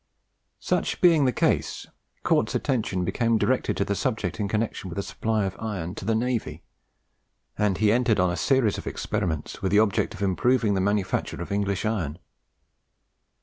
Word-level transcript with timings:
Such 0.59 0.99
being 0.99 1.25
the 1.25 1.31
case, 1.31 1.85
Cort's 2.23 2.55
attention 2.55 3.05
became 3.05 3.37
directed 3.37 3.77
to 3.77 3.85
the 3.85 3.93
subject 3.93 4.39
in 4.39 4.47
connection 4.47 4.89
with 4.89 4.95
the 4.95 5.03
supply 5.03 5.43
of 5.45 5.55
iron 5.59 5.93
to 5.93 6.05
the 6.05 6.15
Navy, 6.15 6.63
and 7.55 7.77
he 7.77 7.91
entered 7.91 8.19
on 8.19 8.31
a 8.31 8.35
series 8.35 8.79
of 8.79 8.87
experiments 8.87 9.61
with 9.61 9.71
the 9.71 9.77
object 9.77 10.15
of 10.15 10.23
improving 10.23 10.73
the 10.73 10.81
manufacture 10.81 11.39
of 11.39 11.51
English 11.51 11.85
iron. 11.85 12.17